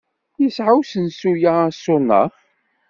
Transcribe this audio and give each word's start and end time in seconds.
Yesɛa 0.41 0.73
usensu-a 0.79 1.51
aṣuna? 1.69 2.21